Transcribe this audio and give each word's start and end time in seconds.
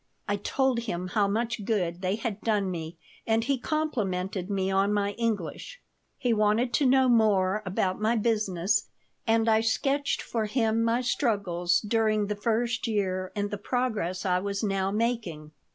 I 0.27 0.35
told 0.37 0.79
him 0.79 1.09
how 1.09 1.27
much 1.27 1.63
good 1.63 2.01
they 2.01 2.15
had 2.15 2.41
done 2.41 2.71
me 2.71 2.97
and 3.27 3.43
he 3.43 3.59
complimented 3.59 4.49
me 4.49 4.71
on 4.71 4.91
my 4.91 5.11
English 5.11 5.79
He 6.17 6.33
wanted 6.33 6.73
to 6.73 6.87
know 6.87 7.07
more 7.07 7.61
about 7.67 8.01
my 8.01 8.15
business, 8.15 8.87
and 9.27 9.47
I 9.47 9.61
sketched 9.61 10.23
for 10.23 10.45
him 10.45 10.83
my 10.83 11.01
struggles 11.01 11.81
during 11.81 12.25
the 12.25 12.35
first 12.35 12.87
year 12.87 13.31
and 13.35 13.51
the 13.51 13.59
progress 13.59 14.25
I 14.25 14.39
was 14.39 14.63
now 14.63 14.89
making. 14.89 15.51